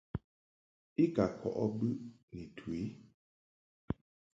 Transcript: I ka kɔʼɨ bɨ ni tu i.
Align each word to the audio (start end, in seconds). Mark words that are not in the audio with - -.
I 1.03 1.05
ka 1.15 1.25
kɔʼɨ 1.39 1.65
bɨ 1.77 1.87
ni 2.31 2.41
tu 2.57 2.65
i. 2.81 2.83